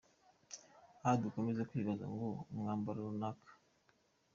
[1.03, 3.51] Aha dukomeze kwibaza ngo umwambaro runaka.